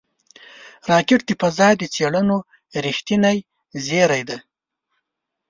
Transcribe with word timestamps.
راکټ 0.91 1.21
د 1.27 1.31
فضا 1.41 1.69
د 1.79 1.83
څېړنو 1.93 2.37
رېښتینی 2.85 3.37
زېری 3.85 4.21
دی 4.29 4.37